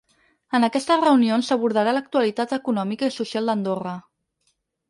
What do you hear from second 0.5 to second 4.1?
En aquestes reunions s’abordarà l’actualitat econòmica i social d’Andorra.